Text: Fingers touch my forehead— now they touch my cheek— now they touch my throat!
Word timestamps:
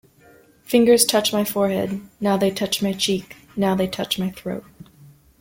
Fingers 0.63 1.05
touch 1.05 1.31
my 1.31 1.43
forehead— 1.45 2.01
now 2.19 2.35
they 2.35 2.49
touch 2.49 2.81
my 2.81 2.91
cheek— 2.91 3.35
now 3.55 3.75
they 3.75 3.85
touch 3.85 4.17
my 4.17 4.31
throat! 4.31 4.65